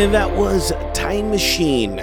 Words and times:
And 0.00 0.14
that 0.14 0.34
was 0.34 0.72
Time 0.94 1.28
Machine 1.28 1.96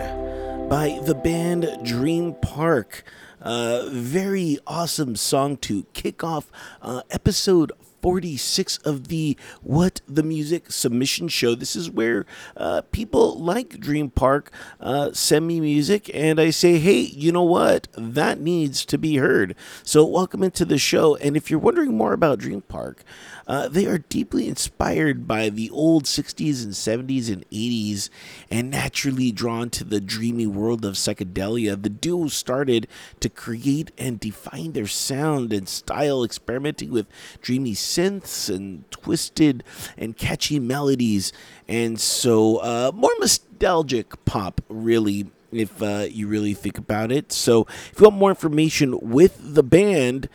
by 0.69 0.99
the 1.03 1.15
band 1.15 1.67
Dream 1.83 2.35
Park. 2.43 3.03
Uh, 3.41 3.89
very 3.89 4.59
awesome 4.67 5.15
song 5.15 5.57
to 5.57 5.83
kick 5.93 6.23
off 6.23 6.51
uh, 6.83 7.01
episode 7.09 7.71
46 8.03 8.77
of 8.85 9.07
the 9.07 9.35
What 9.63 10.01
the 10.07 10.21
Music 10.21 10.71
submission 10.71 11.27
show. 11.27 11.55
This 11.55 11.75
is 11.75 11.89
where 11.89 12.27
uh, 12.55 12.83
people 12.91 13.39
like 13.39 13.79
Dream 13.79 14.11
Park 14.11 14.51
uh, 14.79 15.11
send 15.13 15.47
me 15.47 15.59
music 15.59 16.11
and 16.13 16.39
I 16.39 16.51
say, 16.51 16.77
hey, 16.77 16.99
you 16.99 17.31
know 17.31 17.43
what? 17.43 17.87
That 17.97 18.39
needs 18.39 18.85
to 18.85 18.99
be 18.99 19.15
heard. 19.15 19.55
So, 19.81 20.05
welcome 20.05 20.43
into 20.43 20.65
the 20.65 20.77
show. 20.77 21.15
And 21.15 21.35
if 21.35 21.49
you're 21.49 21.59
wondering 21.59 21.97
more 21.97 22.13
about 22.13 22.37
Dream 22.39 22.61
Park, 22.61 23.03
uh, 23.47 23.69
they 23.69 23.85
are 23.85 23.99
deeply 23.99 24.47
inspired 24.47 25.27
by 25.27 25.49
the 25.49 25.69
old 25.69 26.03
60s 26.03 26.63
and 26.63 26.73
70s 26.73 27.31
and 27.31 27.49
80s 27.49 28.09
and 28.51 28.69
naturally 28.69 29.31
drawn 29.31 29.69
to 29.69 29.85
the 29.85 30.01
dreamy 30.01 30.45
world 30.45 30.83
of 30.83 30.95
psychedelia. 30.95 31.81
The 31.81 31.89
duo 31.89 32.27
started 32.27 32.87
to 33.21 33.29
create 33.29 33.91
and 33.97 34.19
define 34.19 34.73
their 34.73 34.87
sound 34.87 35.53
and 35.53 35.69
style, 35.69 36.23
experimenting 36.23 36.91
with 36.91 37.07
dreamy 37.41 37.73
synths 37.73 38.53
and 38.53 38.89
twisted 38.91 39.63
and 39.97 40.17
catchy 40.17 40.59
melodies. 40.59 41.31
And 41.69 41.99
so, 41.99 42.57
uh, 42.57 42.91
more 42.93 43.13
nostalgic 43.19 44.25
pop, 44.25 44.61
really, 44.67 45.31
if 45.53 45.81
uh, 45.81 46.07
you 46.09 46.27
really 46.27 46.53
think 46.53 46.77
about 46.77 47.11
it. 47.13 47.31
So, 47.31 47.65
if 47.91 47.93
you 47.97 48.05
want 48.05 48.17
more 48.17 48.29
information 48.29 48.99
with 48.99 49.37
the 49.55 49.63
band, 49.63 50.27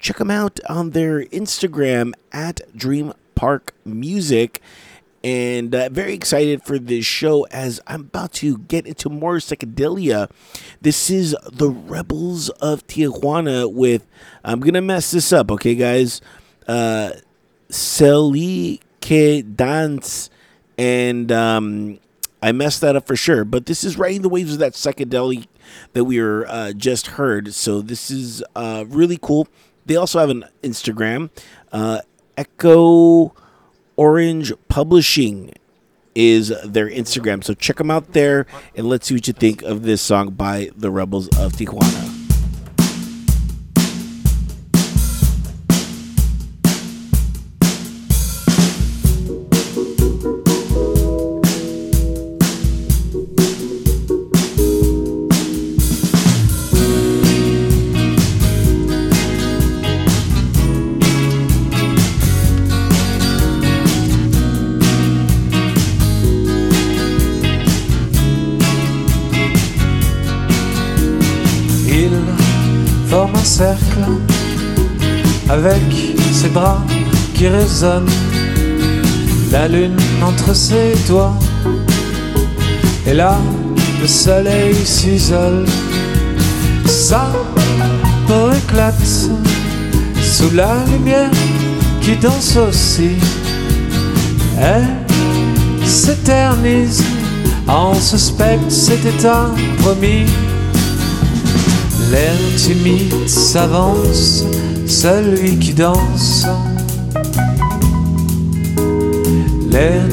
check 0.00 0.16
them 0.16 0.30
out 0.30 0.58
on 0.68 0.90
their 0.90 1.24
Instagram 1.26 2.12
at 2.32 2.60
Dream 2.76 3.12
Park 3.34 3.74
Music. 3.84 4.60
And 5.22 5.74
uh, 5.74 5.90
very 5.90 6.14
excited 6.14 6.62
for 6.62 6.78
this 6.78 7.04
show 7.04 7.46
as 7.50 7.78
I'm 7.86 8.00
about 8.00 8.32
to 8.34 8.58
get 8.58 8.86
into 8.86 9.10
more 9.10 9.36
psychedelia. 9.36 10.30
This 10.80 11.10
is 11.10 11.36
the 11.52 11.68
Rebels 11.68 12.48
of 12.48 12.86
Tijuana 12.86 13.70
with, 13.70 14.06
I'm 14.42 14.60
going 14.60 14.74
to 14.74 14.80
mess 14.80 15.10
this 15.10 15.30
up, 15.30 15.50
okay, 15.52 15.74
guys? 15.74 16.22
Uh, 16.66 17.10
Celi 17.68 18.80
Que 19.02 19.42
Dance. 19.42 20.30
And 20.78 21.30
um, 21.30 21.98
I 22.42 22.52
messed 22.52 22.80
that 22.80 22.96
up 22.96 23.06
for 23.06 23.16
sure. 23.16 23.44
But 23.44 23.66
this 23.66 23.84
is 23.84 23.98
riding 23.98 24.22
the 24.22 24.30
waves 24.30 24.54
of 24.54 24.58
that 24.60 24.72
psychedelic 24.72 25.48
that 25.92 26.04
we 26.04 26.18
were 26.18 26.46
uh, 26.48 26.72
just 26.72 27.08
heard. 27.08 27.52
So 27.52 27.82
this 27.82 28.10
is 28.10 28.42
uh, 28.56 28.86
really 28.88 29.18
cool. 29.20 29.48
They 29.86 29.96
also 29.96 30.18
have 30.18 30.30
an 30.30 30.44
Instagram. 30.62 31.30
Uh, 31.72 32.00
Echo 32.36 33.34
Orange 33.96 34.52
Publishing 34.68 35.52
is 36.14 36.48
their 36.64 36.88
Instagram. 36.88 37.44
So 37.44 37.54
check 37.54 37.76
them 37.76 37.90
out 37.90 38.12
there 38.12 38.46
and 38.74 38.88
let's 38.88 39.06
see 39.06 39.14
what 39.14 39.26
you 39.26 39.32
think 39.32 39.62
of 39.62 39.82
this 39.82 40.02
song 40.02 40.30
by 40.30 40.70
the 40.76 40.90
Rebels 40.90 41.28
of 41.38 41.52
Tijuana. 41.52 42.19
Qui 77.40 77.48
résonnent, 77.48 78.10
la 79.50 79.66
lune 79.66 79.96
entre 80.22 80.54
ses 80.54 80.94
doigts, 81.08 81.38
et 83.06 83.14
là 83.14 83.38
le 83.98 84.06
soleil 84.06 84.74
s'isole, 84.84 85.64
sa 86.84 87.32
peau 88.26 88.52
éclate 88.52 89.30
sous 90.22 90.50
la 90.54 90.84
lumière 90.92 91.30
qui 92.02 92.14
danse 92.16 92.58
aussi, 92.58 93.12
elle 94.60 94.88
s'éternise 95.86 97.02
en 97.66 97.94
ce 97.94 98.18
spectre, 98.18 98.70
c'était 98.70 99.26
un 99.26 99.54
promis. 99.78 100.26
L'air 102.10 102.36
timide 102.58 103.14
s'avance, 103.26 104.44
celui 104.86 105.58
qui 105.58 105.72
danse. 105.72 106.44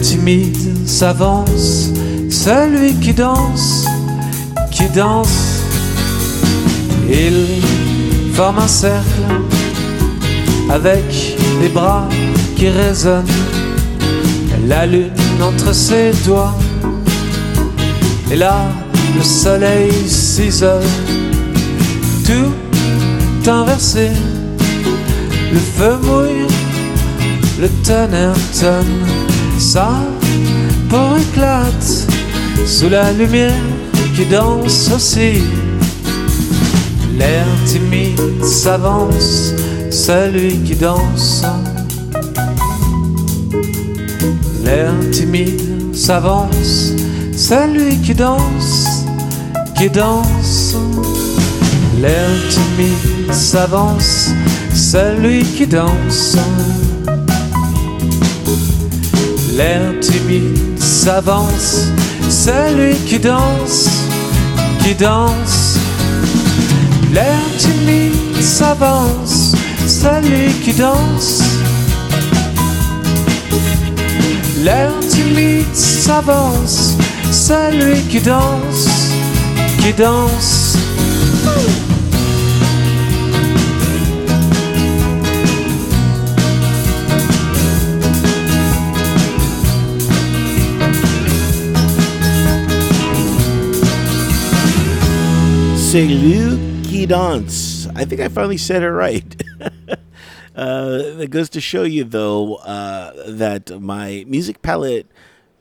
Timide 0.01 0.87
s'avance, 0.87 1.91
celui 2.29 2.93
qui 2.95 3.13
danse, 3.13 3.85
qui 4.71 4.87
danse. 4.89 5.61
Il 7.09 7.61
forme 8.33 8.59
un 8.59 8.67
cercle 8.67 9.23
avec 10.69 11.37
les 11.61 11.69
bras 11.69 12.07
qui 12.55 12.69
résonnent, 12.69 13.25
la 14.67 14.85
lune 14.85 15.11
entre 15.41 15.73
ses 15.73 16.11
doigts. 16.25 16.55
Et 18.31 18.35
là, 18.35 18.57
le 19.17 19.23
soleil 19.23 19.91
s'isole 20.07 20.83
tout 22.25 23.49
inversé. 23.49 24.09
Le 25.51 25.59
feu 25.59 25.97
mouille, 26.03 26.47
le 27.59 27.69
tonnerre 27.85 28.33
tonne, 28.59 29.16
sa 29.77 29.89
peau 30.89 31.17
éclate 31.17 32.07
sous 32.65 32.89
la 32.89 33.11
lumière 33.11 33.63
qui 34.15 34.25
danse 34.25 34.89
aussi. 34.95 35.33
L'air 37.19 37.45
timide 37.67 38.43
s'avance, 38.43 39.53
celui 39.91 40.57
qui 40.65 40.75
danse. 40.75 41.43
L'air 44.63 44.93
timide 45.11 45.93
s'avance, 45.93 46.93
celui 47.35 47.97
qui 47.97 48.15
danse, 48.15 49.05
qui 49.77 49.89
danse. 49.91 50.75
L'air 52.01 52.31
timide 52.49 53.31
s'avance, 53.31 54.31
celui 54.73 55.43
qui 55.43 55.67
danse. 55.67 56.35
L'air 59.57 59.99
timide 60.01 60.79
s'avance, 60.79 61.87
celui 62.29 62.95
qui 63.07 63.17
danse, 63.17 63.89
qui 64.83 64.93
danse. 64.93 65.79
L'air 67.11 67.39
timide 67.57 68.39
s'avance, 68.39 69.55
celui 69.87 70.53
qui 70.63 70.73
danse. 70.73 71.41
L'air 74.63 74.91
timide 75.09 75.73
s'avance, 75.73 76.95
celui 77.31 77.99
qui 78.01 78.21
danse, 78.21 79.09
qui 79.79 79.91
danse. 79.93 80.77
Danse. 97.07 97.87
I 97.95 98.03
think 98.03 98.19
I 98.19 98.27
finally 98.27 98.57
said 98.57 98.83
it 98.83 98.91
right. 98.91 99.41
uh, 100.53 100.97
that 100.97 101.29
goes 101.29 101.47
to 101.51 101.61
show 101.61 101.83
you, 101.83 102.03
though, 102.03 102.55
uh, 102.55 103.13
that 103.31 103.69
my 103.79 104.25
music 104.27 104.61
palette 104.61 105.07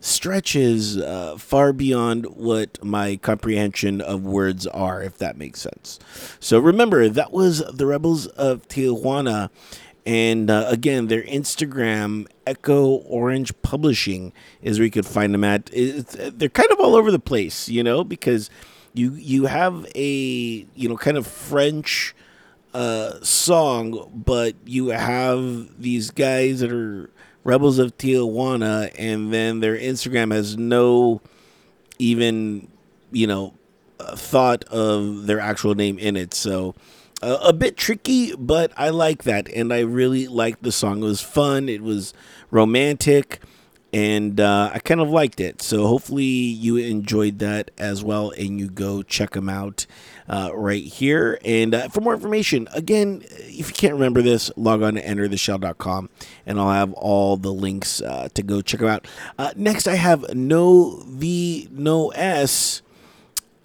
stretches 0.00 0.98
uh, 0.98 1.36
far 1.38 1.72
beyond 1.72 2.26
what 2.26 2.82
my 2.82 3.14
comprehension 3.18 4.00
of 4.00 4.24
words 4.24 4.66
are, 4.66 5.00
if 5.00 5.16
that 5.18 5.36
makes 5.36 5.60
sense. 5.60 6.00
So 6.40 6.58
remember, 6.58 7.08
that 7.08 7.30
was 7.30 7.58
the 7.58 7.86
Rebels 7.86 8.26
of 8.26 8.66
Tijuana. 8.66 9.50
And 10.04 10.50
uh, 10.50 10.66
again, 10.68 11.06
their 11.06 11.22
Instagram, 11.22 12.26
Echo 12.44 12.84
Orange 12.84 13.52
Publishing, 13.62 14.32
is 14.60 14.80
where 14.80 14.86
you 14.86 14.90
could 14.90 15.06
find 15.06 15.32
them 15.32 15.44
at. 15.44 15.70
It's, 15.72 16.16
they're 16.18 16.48
kind 16.48 16.72
of 16.72 16.80
all 16.80 16.96
over 16.96 17.12
the 17.12 17.20
place, 17.20 17.68
you 17.68 17.84
know, 17.84 18.02
because 18.02 18.50
you 18.96 19.12
you 19.12 19.46
have 19.46 19.86
a 19.94 20.66
you 20.74 20.88
know 20.88 20.96
kind 20.96 21.16
of 21.16 21.26
French 21.26 22.14
uh, 22.74 23.20
song, 23.22 24.10
but 24.12 24.54
you 24.64 24.88
have 24.88 25.80
these 25.80 26.10
guys 26.10 26.60
that 26.60 26.72
are 26.72 27.10
rebels 27.44 27.78
of 27.78 27.96
Tijuana, 27.98 28.92
and 28.98 29.32
then 29.32 29.60
their 29.60 29.76
Instagram 29.76 30.32
has 30.32 30.56
no 30.56 31.20
even 31.98 32.68
you 33.12 33.26
know 33.26 33.54
uh, 34.00 34.16
thought 34.16 34.64
of 34.64 35.26
their 35.26 35.40
actual 35.40 35.74
name 35.74 35.98
in 35.98 36.16
it. 36.16 36.34
So 36.34 36.74
uh, 37.22 37.38
a 37.42 37.52
bit 37.52 37.76
tricky, 37.76 38.34
but 38.36 38.72
I 38.76 38.90
like 38.90 39.24
that, 39.24 39.48
and 39.48 39.72
I 39.72 39.80
really 39.80 40.26
liked 40.26 40.62
the 40.62 40.72
song. 40.72 41.02
It 41.02 41.06
was 41.06 41.20
fun. 41.20 41.68
It 41.68 41.82
was 41.82 42.14
romantic 42.50 43.40
and 43.92 44.40
uh, 44.40 44.70
I 44.72 44.78
kind 44.80 45.00
of 45.00 45.10
liked 45.10 45.40
it. 45.40 45.62
So 45.62 45.86
hopefully 45.86 46.24
you 46.24 46.76
enjoyed 46.76 47.38
that 47.38 47.70
as 47.78 48.02
well, 48.02 48.30
and 48.30 48.58
you 48.58 48.68
go 48.68 49.02
check 49.02 49.30
them 49.30 49.48
out 49.48 49.86
uh, 50.28 50.50
right 50.52 50.84
here. 50.84 51.38
And 51.44 51.74
uh, 51.74 51.88
for 51.88 52.00
more 52.00 52.14
information, 52.14 52.68
again, 52.74 53.22
if 53.30 53.68
you 53.68 53.74
can't 53.74 53.94
remember 53.94 54.22
this, 54.22 54.50
log 54.56 54.82
on 54.82 54.94
to 54.94 55.02
entertheshell.com, 55.02 56.10
and 56.44 56.60
I'll 56.60 56.72
have 56.72 56.92
all 56.94 57.36
the 57.36 57.52
links 57.52 58.00
uh, 58.02 58.28
to 58.34 58.42
go 58.42 58.60
check 58.60 58.80
them 58.80 58.88
out. 58.88 59.06
Uh, 59.38 59.52
next, 59.56 59.86
I 59.86 59.94
have 59.94 60.34
No 60.34 61.02
V 61.06 61.68
No 61.70 62.10
S, 62.10 62.82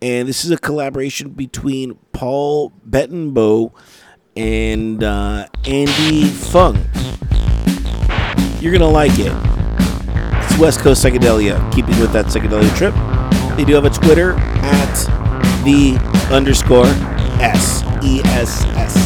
and 0.01 0.28
this 0.28 0.46
is 0.46 0.51
a 0.51 0.58
collaboration 0.58 1.30
between 1.32 1.96
Paul 2.13 2.72
Bettenbow 2.88 3.74
and 4.38 5.04
uh, 5.04 5.48
Andy 5.66 6.25
Fung. 6.25 6.78
You're 8.62 8.72
gonna 8.72 8.88
like 8.88 9.18
it. 9.18 9.50
It's 10.51 10.60
West 10.60 10.79
Coast 10.81 11.05
Psychedelia, 11.05 11.74
keeping 11.74 11.98
with 12.01 12.12
that 12.12 12.25
psychedelia 12.25 12.75
trip. 12.75 12.93
They 13.55 13.63
do 13.63 13.74
have 13.74 13.86
a 13.86 13.89
Twitter 13.89 14.34
at 14.34 14.93
the 15.63 15.98
underscore 16.29 16.88
S 17.39 17.84
E 18.03 18.20
S 18.25 18.65
S. 18.75 19.00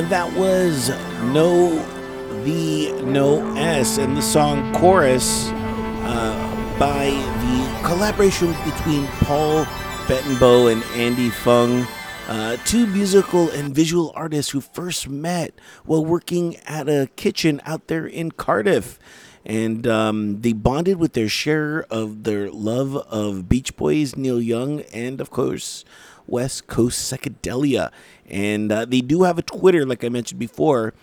and 0.00 0.08
that 0.08 0.32
was 0.32 0.88
No 1.34 1.76
the 2.42 2.90
No 3.02 3.54
S 3.54 3.98
and 3.98 4.16
the 4.16 4.22
song 4.22 4.72
Chorus 4.72 5.50
uh, 5.50 6.76
by 6.78 7.10
the 7.10 7.86
collaboration 7.86 8.54
between 8.64 9.06
Paul 9.24 9.66
Bettenbow 10.06 10.72
and 10.72 10.82
Andy 10.98 11.28
Fung. 11.28 11.86
Uh, 12.28 12.56
two 12.64 12.86
musical 12.86 13.50
and 13.50 13.74
visual 13.74 14.10
artists 14.16 14.52
who 14.52 14.62
first 14.62 15.06
met 15.06 15.52
while 15.84 16.02
working 16.02 16.56
at 16.64 16.88
a 16.88 17.10
kitchen 17.16 17.60
out 17.66 17.88
there 17.88 18.06
in 18.06 18.30
Cardiff. 18.30 18.98
And 19.44 19.86
um, 19.86 20.40
they 20.40 20.54
bonded 20.54 20.98
with 20.98 21.12
their 21.12 21.28
share 21.28 21.84
of 21.90 22.24
their 22.24 22.50
love 22.50 22.96
of 22.96 23.50
Beach 23.50 23.76
Boys, 23.76 24.16
Neil 24.16 24.40
Young, 24.40 24.80
and 24.94 25.20
of 25.20 25.28
course, 25.28 25.84
West 26.26 26.68
Coast 26.68 27.12
psychedelia. 27.12 27.90
And 28.30 28.70
uh, 28.70 28.84
they 28.84 29.00
do 29.00 29.24
have 29.24 29.38
a 29.38 29.42
Twitter, 29.42 29.84
like 29.84 30.04
I 30.04 30.08
mentioned 30.08 30.38
before, 30.38 30.94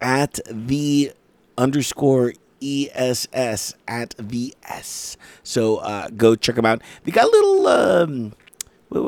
at 0.00 0.38
the 0.50 1.12
underscore 1.56 2.34
ESS 2.62 3.74
at 3.86 4.14
the 4.18 4.54
S. 4.64 5.16
So 5.42 5.76
uh, 5.78 6.08
go 6.08 6.34
check 6.34 6.56
them 6.56 6.66
out. 6.66 6.82
They 7.04 7.12
got 7.12 7.26
a 7.26 7.30
little, 7.30 7.66
um, 7.66 8.32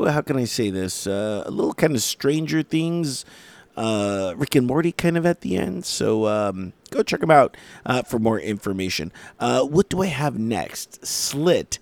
how 0.07 0.21
can 0.21 0.37
I 0.37 0.45
say 0.45 0.69
this? 0.69 1.07
Uh, 1.07 1.43
a 1.45 1.51
little 1.51 1.73
kind 1.73 1.95
of 1.95 2.01
Stranger 2.01 2.61
Things, 2.61 3.25
uh, 3.75 4.33
Rick 4.37 4.55
and 4.55 4.67
Morty 4.67 4.91
kind 4.91 5.17
of 5.17 5.25
at 5.25 5.41
the 5.41 5.57
end. 5.57 5.85
So 5.85 6.27
um, 6.27 6.73
go 6.91 7.03
check 7.03 7.21
them 7.21 7.31
out 7.31 7.57
uh, 7.85 8.03
for 8.03 8.19
more 8.19 8.39
information. 8.39 9.11
Uh, 9.39 9.63
what 9.63 9.89
do 9.89 10.01
I 10.01 10.07
have 10.07 10.37
next? 10.37 11.05
Slit. 11.05 11.79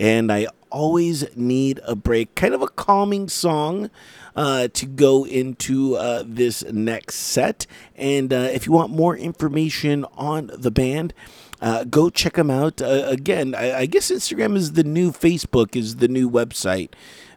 And 0.00 0.30
I 0.30 0.46
always 0.70 1.36
need 1.36 1.80
a 1.86 1.96
break. 1.96 2.34
Kind 2.34 2.54
of 2.54 2.62
a 2.62 2.68
calming 2.68 3.28
song 3.28 3.90
uh, 4.38 4.68
to 4.68 4.86
go 4.86 5.26
into 5.26 5.96
uh, 5.96 6.22
this 6.24 6.62
next 6.70 7.16
set. 7.16 7.66
And 7.96 8.32
uh, 8.32 8.48
if 8.52 8.66
you 8.66 8.72
want 8.72 8.92
more 8.92 9.16
information 9.16 10.06
on 10.16 10.48
the 10.56 10.70
band, 10.70 11.12
uh, 11.60 11.82
go 11.82 12.08
check 12.08 12.34
them 12.34 12.48
out. 12.48 12.80
Uh, 12.80 13.02
again, 13.06 13.56
I, 13.56 13.80
I, 13.80 13.86
guess 13.86 14.12
Instagram 14.12 14.54
is 14.54 14.74
the 14.74 14.84
new 14.84 15.10
Facebook, 15.10 15.74
is 15.74 15.96
the 15.96 16.06
new 16.06 16.30
website, 16.30 16.90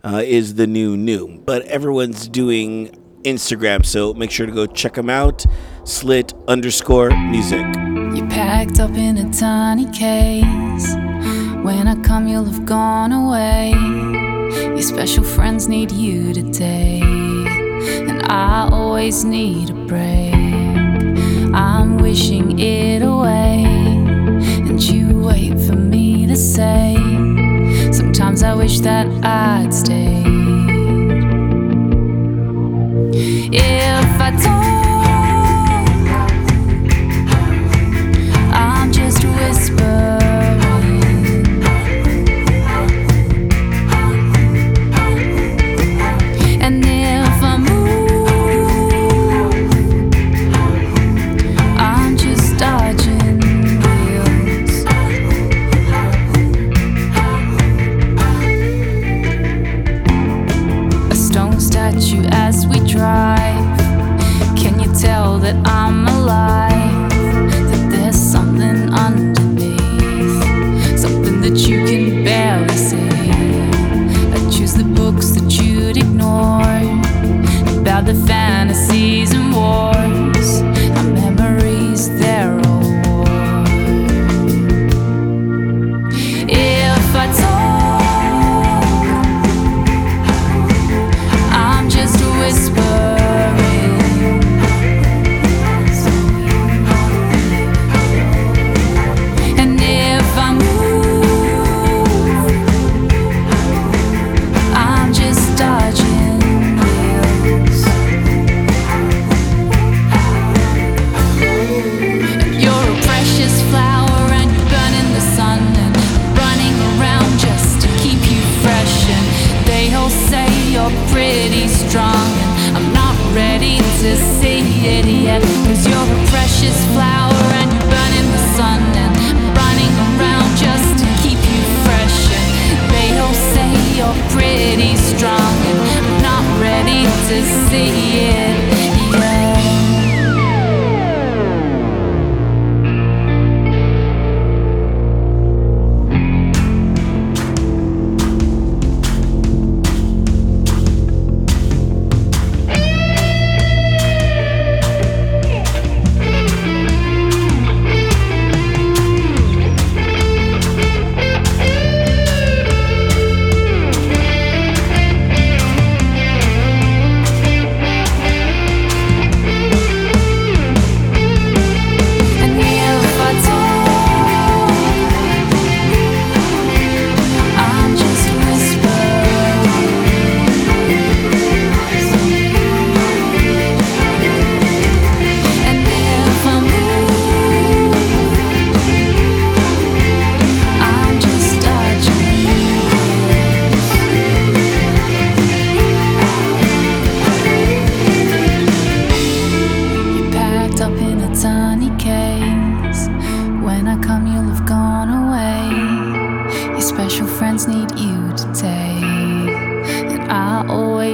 uh, 0.04 0.22
is 0.24 0.56
the 0.56 0.68
new 0.68 0.96
new. 0.96 1.40
But 1.44 1.64
everyone's 1.64 2.28
doing 2.28 2.96
Instagram, 3.24 3.84
so 3.84 4.14
make 4.14 4.30
sure 4.30 4.46
to 4.46 4.52
go 4.52 4.68
check 4.68 4.94
them 4.94 5.10
out. 5.10 5.44
Slit 5.86 6.36
underscore 6.48 7.10
music. 7.10 7.66
You 8.16 8.28
packed 8.30 8.80
up 8.80 8.92
in 8.92 9.18
a 9.18 9.34
tiny 9.34 9.86
case. 9.86 10.94
When 11.64 11.88
I 11.88 12.00
come, 12.04 12.28
you'll 12.28 12.46
have 12.46 12.68
gone 12.68 13.12
away. 13.12 14.41
Your 14.52 14.82
special 14.82 15.24
friends 15.24 15.68
need 15.68 15.92
you 15.92 16.34
today, 16.34 17.02
and 17.02 18.22
I 18.24 18.68
always 18.72 19.24
need 19.24 19.70
a 19.70 19.74
break. 19.74 20.34
I'm 21.54 21.98
wishing 21.98 22.60
it 22.60 23.02
away, 23.02 23.64
and 23.66 24.82
you 24.82 25.20
wait 25.20 25.60
for 25.60 25.76
me 25.76 26.28
to 26.28 26.36
say. 26.36 26.96
Sometimes 27.92 28.44
I 28.44 28.54
wish 28.54 28.80
that 28.82 29.08
I'd 29.24 29.74
stay. 29.74 30.24
If 33.54 34.22
I 34.22 34.32
don't, 34.32 34.91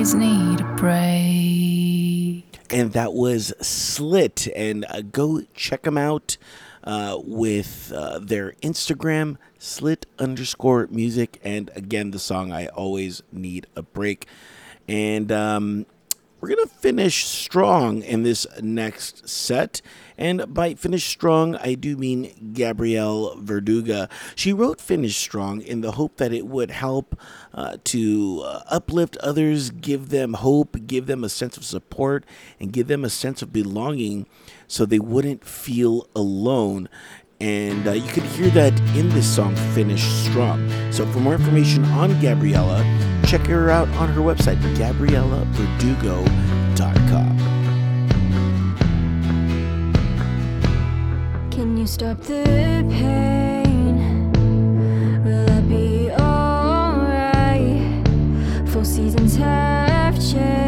always 0.08 0.26
need 0.30 0.62
a 0.62 0.76
break. 0.76 2.46
and 2.70 2.94
that 2.94 3.14
was 3.14 3.54
Slit. 3.60 4.48
And 4.56 4.86
uh, 4.90 5.02
go 5.02 5.42
check 5.54 5.84
them 5.84 5.98
out 5.98 6.38
uh, 6.86 7.20
with 7.22 7.92
uh, 7.94 8.20
their 8.20 8.54
Instagram, 8.62 9.36
slit 9.58 10.06
underscore 10.18 10.88
music. 10.90 11.42
And 11.44 11.70
again, 11.76 12.12
the 12.12 12.20
song 12.20 12.54
I 12.54 12.68
Always 12.68 13.22
Need 13.34 13.68
a 13.76 13.82
Break. 13.82 14.28
And 14.88 15.30
um, 15.30 15.86
we're 16.40 16.50
going 16.50 16.68
to 16.68 16.74
finish 16.74 17.26
strong 17.26 18.04
in 18.04 18.24
this 18.24 18.46
next 18.62 19.28
set. 19.28 19.82
And 20.18 20.54
by 20.54 20.76
finish 20.76 21.06
strong, 21.06 21.56
I 21.56 21.74
do 21.74 21.98
mean 21.98 22.52
Gabrielle 22.54 23.36
Verdugo. 23.38 24.08
She 24.36 24.54
wrote 24.54 24.82
Finish 24.82 25.18
Strong 25.18 25.62
in 25.62 25.82
the 25.82 25.92
hope 25.92 26.18
that 26.18 26.34
it 26.34 26.48
would 26.48 26.72
help 26.72 27.20
uh, 27.54 27.78
to 27.86 28.44
uh, 28.46 28.64
uplift 28.68 29.18
others, 29.18 29.70
give 29.70 30.10
them 30.10 30.34
hope, 30.34 30.88
give 30.88 31.06
them 31.06 31.24
a 31.24 31.30
sense 31.30 31.56
of 31.58 31.66
support, 31.66 32.26
and 32.60 32.74
give 32.74 32.88
them 32.88 33.06
a 33.06 33.10
sense 33.10 33.42
of 33.42 33.54
belonging 33.54 34.26
so 34.68 34.86
they 34.86 35.00
wouldn't 35.00 35.46
feel 35.46 36.08
alone. 36.16 36.90
And 37.40 37.88
uh, 37.88 37.92
you 37.92 38.12
can 38.12 38.24
hear 38.24 38.50
that 38.50 38.74
in 38.96 39.10
this 39.10 39.28
song, 39.28 39.56
Finish 39.76 40.04
Strong. 40.04 40.68
So, 40.92 41.06
for 41.06 41.20
more 41.20 41.36
information 41.36 41.86
on 41.86 42.20
Gabriella, 42.20 42.84
check 43.28 43.42
her 43.42 43.70
out 43.70 43.88
on 43.90 44.10
her 44.10 44.22
website, 44.22 44.58
GabriellaVerdugo.com. 44.76 47.38
Can 51.52 51.78
you 51.78 51.86
stop 51.86 52.20
the 52.22 52.44
pain? 52.90 54.32
Will 55.24 55.62
be 55.64 56.10
alright? 56.14 58.08
Four 58.70 58.84
seasons 58.84 59.36
have 59.36 60.16
changed, 60.16 60.67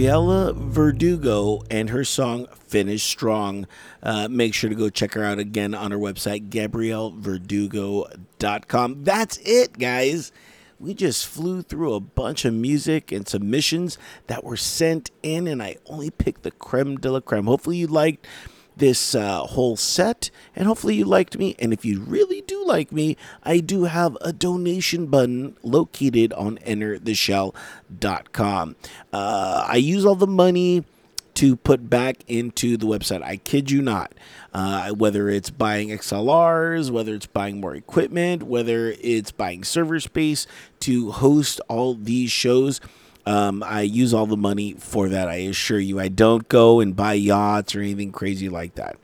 Gabriella 0.00 0.54
Verdugo 0.54 1.62
and 1.70 1.90
her 1.90 2.04
song 2.04 2.46
Finish 2.54 3.02
Strong. 3.02 3.66
Uh, 4.02 4.28
make 4.28 4.54
sure 4.54 4.70
to 4.70 4.76
go 4.76 4.88
check 4.88 5.12
her 5.12 5.22
out 5.22 5.38
again 5.38 5.74
on 5.74 5.90
her 5.90 5.98
website, 5.98 6.48
GabrielleVerdugo.com. 6.48 9.04
That's 9.04 9.36
it, 9.44 9.78
guys. 9.78 10.32
We 10.78 10.94
just 10.94 11.26
flew 11.26 11.60
through 11.60 11.92
a 11.92 12.00
bunch 12.00 12.46
of 12.46 12.54
music 12.54 13.12
and 13.12 13.28
submissions 13.28 13.98
that 14.26 14.42
were 14.42 14.56
sent 14.56 15.10
in, 15.22 15.46
and 15.46 15.62
I 15.62 15.76
only 15.84 16.08
picked 16.08 16.44
the 16.44 16.50
creme 16.50 16.96
de 16.96 17.12
la 17.12 17.20
creme. 17.20 17.44
Hopefully, 17.44 17.76
you 17.76 17.86
liked 17.86 18.26
this 18.80 19.14
uh, 19.14 19.44
whole 19.44 19.76
set, 19.76 20.30
and 20.56 20.66
hopefully 20.66 20.96
you 20.96 21.04
liked 21.04 21.38
me. 21.38 21.54
And 21.58 21.72
if 21.72 21.84
you 21.84 22.00
really 22.00 22.40
do 22.42 22.66
like 22.66 22.90
me, 22.90 23.16
I 23.44 23.60
do 23.60 23.84
have 23.84 24.18
a 24.20 24.32
donation 24.32 25.06
button 25.06 25.56
located 25.62 26.32
on 26.32 26.58
entertheshell.com. 26.58 28.76
Uh, 29.12 29.66
I 29.68 29.76
use 29.76 30.04
all 30.04 30.16
the 30.16 30.26
money 30.26 30.84
to 31.34 31.54
put 31.56 31.88
back 31.88 32.24
into 32.26 32.76
the 32.76 32.86
website. 32.86 33.22
I 33.22 33.36
kid 33.36 33.70
you 33.70 33.80
not. 33.80 34.12
Uh, 34.52 34.90
whether 34.90 35.28
it's 35.28 35.48
buying 35.48 35.90
XLRs, 35.90 36.90
whether 36.90 37.14
it's 37.14 37.26
buying 37.26 37.60
more 37.60 37.72
equipment, 37.74 38.42
whether 38.42 38.96
it's 39.00 39.30
buying 39.30 39.62
server 39.62 40.00
space 40.00 40.44
to 40.80 41.12
host 41.12 41.60
all 41.68 41.94
these 41.94 42.32
shows. 42.32 42.80
Um, 43.30 43.62
I 43.62 43.82
use 43.82 44.12
all 44.12 44.26
the 44.26 44.36
money 44.36 44.74
for 44.74 45.08
that. 45.08 45.28
I 45.28 45.36
assure 45.36 45.78
you, 45.78 46.00
I 46.00 46.08
don't 46.08 46.48
go 46.48 46.80
and 46.80 46.96
buy 46.96 47.14
yachts 47.14 47.74
or 47.74 47.80
anything 47.80 48.12
crazy 48.12 48.48
like 48.48 48.74
that 48.74 48.96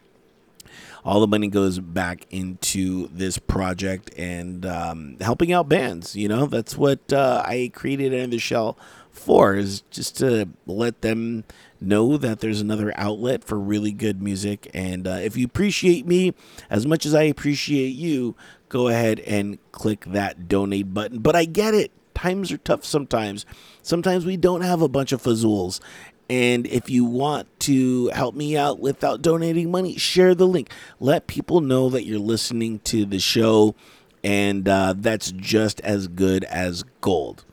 all 1.07 1.21
the 1.21 1.29
money 1.29 1.47
goes 1.47 1.79
back 1.79 2.27
into 2.31 3.09
this 3.13 3.39
project 3.39 4.13
and 4.19 4.67
um, 4.67 5.17
helping 5.21 5.53
out 5.53 5.69
bands. 5.69 6.17
You 6.17 6.27
know, 6.27 6.47
that's 6.47 6.77
what 6.77 7.13
uh, 7.13 7.45
I 7.47 7.71
created 7.73 8.13
Enter 8.13 8.33
the 8.33 8.39
Shell 8.41 8.77
for, 9.13 9.55
is 9.55 9.83
just 9.93 10.19
to 10.19 10.49
let 10.67 11.03
them 11.03 11.45
know 11.81 12.17
that 12.17 12.41
there's 12.41 12.61
another 12.61 12.93
outlet 12.97 13.45
for 13.45 13.57
really 13.57 13.93
good 13.93 14.21
music. 14.21 14.69
And 14.75 15.07
uh, 15.07 15.21
if 15.23 15.37
you 15.37 15.47
appreciate 15.47 16.07
me 16.07 16.35
as 16.69 16.89
much 16.89 17.07
as 17.07 17.15
I 17.15 17.23
appreciate 17.23 17.95
you, 17.95 18.35
go 18.69 18.89
ahead 18.89 19.21
and 19.21 19.59
click 19.71 20.05
that 20.07 20.49
donate 20.49 20.93
button. 20.93 21.21
But 21.21 21.37
I 21.37 21.45
get 21.45 21.73
it. 21.73 21.93
Times 22.15 22.51
are 22.51 22.59
tough 22.59 22.85
sometimes. 22.85 23.47
Sometimes 23.87 24.27
we 24.27 24.37
don't 24.37 24.63
have 24.63 24.83
a 24.83 24.89
bunch 24.89 25.13
of 25.13 25.23
fazools. 25.23 25.79
And 26.29 26.67
if 26.67 26.91
you 26.91 27.05
want 27.05 27.47
to 27.61 28.09
help 28.09 28.35
me 28.35 28.57
out 28.57 28.81
without 28.81 29.23
donating 29.23 29.71
money, 29.71 29.97
share 29.97 30.35
the 30.35 30.49
link. 30.49 30.73
Let 30.99 31.29
people 31.29 31.61
know 31.61 31.89
that 31.91 32.05
you're 32.05 32.19
listening 32.19 32.81
to 32.81 33.05
the 33.05 33.21
show, 33.21 33.77
and 34.25 34.69
uh, 34.69 34.95
that's 34.97 35.31
just 35.31 35.81
as 35.83 36.09
good 36.09 36.43
as 36.45 36.83
gold. 37.01 37.45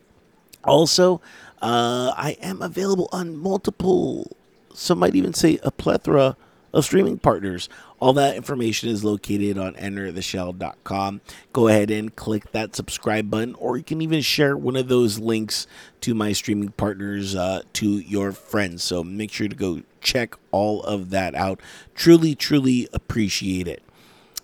Also, 0.63 1.21
uh, 1.61 2.15
I 2.17 2.35
am 2.41 2.63
available 2.63 3.09
on 3.11 3.37
multiple, 3.37 4.35
some 4.73 4.97
might 4.97 5.13
even 5.13 5.35
say 5.35 5.59
a 5.61 5.69
plethora 5.69 6.35
of 6.73 6.83
streaming 6.83 7.19
partners. 7.19 7.69
All 7.99 8.13
that 8.13 8.35
information 8.35 8.89
is 8.89 9.03
located 9.03 9.57
on 9.57 9.75
entertheshell.com. 9.75 11.21
Go 11.53 11.67
ahead 11.67 11.91
and 11.91 12.15
click 12.15 12.51
that 12.51 12.75
subscribe 12.75 13.29
button, 13.29 13.55
or 13.55 13.77
you 13.77 13.83
can 13.83 14.01
even 14.01 14.21
share 14.21 14.57
one 14.57 14.75
of 14.75 14.87
those 14.87 15.19
links 15.19 15.67
to 16.01 16.13
my 16.13 16.33
streaming 16.33 16.69
partners 16.69 17.35
uh, 17.35 17.61
to 17.73 17.99
your 17.99 18.31
friends. 18.31 18.83
So 18.83 19.03
make 19.03 19.31
sure 19.31 19.47
to 19.47 19.55
go 19.55 19.83
check 20.01 20.35
all 20.51 20.81
of 20.83 21.11
that 21.11 21.35
out. 21.35 21.61
Truly, 21.95 22.35
truly 22.35 22.89
appreciate 22.91 23.67
it. 23.67 23.83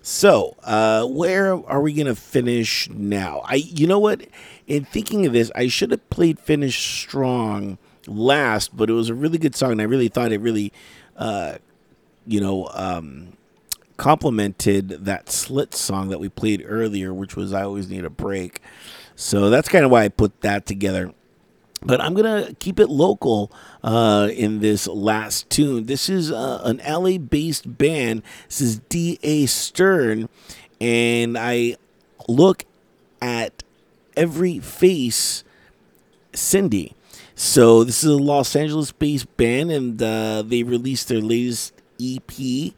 So, 0.01 0.55
uh, 0.63 1.05
where 1.05 1.53
are 1.67 1.81
we 1.81 1.93
gonna 1.93 2.15
finish 2.15 2.89
now? 2.89 3.41
I, 3.45 3.55
you 3.55 3.85
know 3.85 3.99
what? 3.99 4.25
In 4.65 4.85
thinking 4.85 5.25
of 5.25 5.33
this, 5.33 5.51
I 5.55 5.67
should 5.67 5.91
have 5.91 6.09
played 6.09 6.39
"Finish 6.39 6.79
Strong" 7.01 7.77
last, 8.07 8.75
but 8.75 8.89
it 8.89 8.93
was 8.93 9.09
a 9.09 9.13
really 9.13 9.37
good 9.37 9.55
song, 9.55 9.73
and 9.73 9.81
I 9.81 9.85
really 9.85 10.07
thought 10.07 10.31
it 10.31 10.39
really, 10.39 10.71
uh, 11.17 11.55
you 12.29 12.39
know, 12.39 12.69
um, 12.73 13.33
complemented 13.97 14.89
that 15.05 15.29
Slit 15.29 15.73
song 15.73 16.09
that 16.09 16.19
we 16.19 16.29
played 16.29 16.63
earlier, 16.65 17.13
which 17.13 17.35
was 17.35 17.53
"I 17.53 17.63
Always 17.63 17.89
Need 17.89 18.05
a 18.05 18.09
Break." 18.09 18.61
So 19.15 19.49
that's 19.49 19.67
kind 19.67 19.83
of 19.83 19.91
why 19.91 20.03
I 20.03 20.09
put 20.09 20.41
that 20.41 20.65
together 20.65 21.13
but 21.81 22.01
I'm 22.01 22.13
gonna 22.13 22.53
keep 22.59 22.79
it 22.79 22.89
local 22.89 23.51
uh, 23.83 24.29
in 24.33 24.59
this 24.59 24.87
last 24.87 25.49
tune. 25.49 25.85
This 25.85 26.09
is 26.09 26.31
uh, 26.31 26.61
an 26.63 26.81
LA-based 26.85 27.77
band. 27.77 28.23
This 28.47 28.61
is 28.61 28.79
D.A. 28.89 29.45
Stern, 29.45 30.27
and 30.81 31.37
I 31.37 31.77
look 32.27 32.65
at 33.21 33.63
every 34.17 34.59
face 34.59 35.43
Cindy. 36.33 36.95
So 37.35 37.85
this 37.85 38.03
is 38.03 38.09
a 38.09 38.17
Los 38.17 38.55
Angeles-based 38.55 39.37
band, 39.37 39.71
and 39.71 40.01
uh, 40.01 40.41
they 40.41 40.63
released 40.63 41.07
their 41.07 41.21
latest 41.21 41.73
EP, 41.99 42.73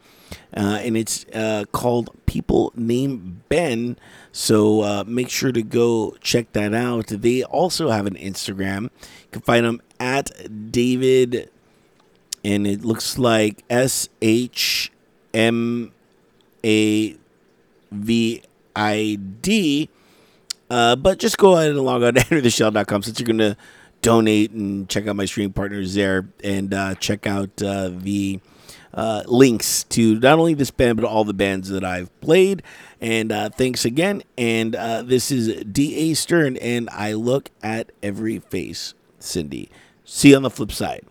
uh, 0.56 0.80
and 0.82 0.98
it's 0.98 1.26
uh, 1.34 1.66
called 1.72 2.10
People 2.26 2.72
Named 2.76 3.48
Ben. 3.50 3.98
So 4.32 4.82
uh, 4.82 5.04
make 5.06 5.30
sure 5.30 5.52
to 5.52 5.62
go 5.62 6.16
check 6.22 6.52
that 6.54 6.74
out. 6.74 7.08
They 7.08 7.44
also 7.44 7.90
have 7.90 8.06
an 8.06 8.16
Instagram. 8.16 8.84
You 8.84 8.90
can 9.32 9.42
find 9.42 9.66
them 9.66 9.82
at 10.00 10.72
David, 10.72 11.50
and 12.44 12.66
it 12.66 12.84
looks 12.84 13.18
like 13.18 13.64
S 13.70 14.10
H 14.22 14.92
M 15.34 15.92
A 16.64 17.16
V 17.92 18.44
I 18.76 19.20
D. 19.42 19.90
Uh, 20.70 20.96
but 20.96 21.20
just 21.20 21.38
go 21.38 21.58
ahead 21.58 21.72
and 21.72 21.80
log 21.82 22.02
on 22.02 22.14
to 22.16 22.22
entertheshell.com 22.22 23.04
since 23.04 23.20
you're 23.20 23.28
going 23.28 23.38
to 23.38 23.58
donate 24.02 24.52
and 24.52 24.90
check 24.90 25.08
out 25.08 25.16
my 25.16 25.26
streaming 25.26 25.54
partners 25.54 25.94
there 25.94 26.28
and 26.44 26.74
uh, 26.74 26.96
check 26.96 27.28
out 27.28 27.62
uh, 27.62 27.90
the 27.90 28.40
uh, 28.94 29.24
links 29.28 29.84
to 29.86 30.20
not 30.20 30.40
only 30.40 30.54
this 30.54 30.72
band 30.72 30.98
but 30.98 31.06
all 31.06 31.24
the 31.24 31.34
bands 31.34 31.70
that 31.70 31.84
I've 31.84 32.10
played. 32.22 32.64
And 33.00 33.32
uh, 33.32 33.50
thanks 33.50 33.86
again. 33.86 34.24
And 34.38 34.76
uh, 34.76 35.02
this 35.02 35.32
is 35.32 35.64
D.A. 35.64 36.14
Stern, 36.14 36.58
and 36.58 36.90
I 36.92 37.14
look 37.14 37.50
at 37.64 37.92
every 38.04 38.40
face, 38.40 38.94
Cindy. 39.20 39.70
See 40.06 40.30
you 40.30 40.36
on 40.36 40.44
the 40.44 40.50
flip 40.50 40.72
side. 40.72 41.06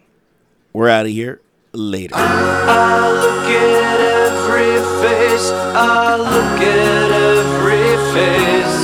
We're 0.72 0.88
out 0.88 1.06
of 1.06 1.12
here. 1.12 1.40
Later. 1.72 2.14
I 2.16 3.10
look 3.10 3.46
at 3.46 4.00
every 4.00 4.76
face. 5.00 5.50
I 5.50 6.16
look 6.16 6.60
at 6.60 7.10
every 7.10 7.96
face. 8.12 8.80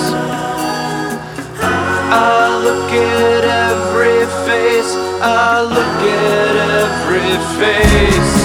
I 2.09 2.59
look 2.65 2.93
at 2.93 3.45
every 3.45 4.27
face. 4.47 4.95
I 5.21 5.63
look 5.63 6.03
at 6.03 6.57
every 6.81 7.37
face. 7.61 8.36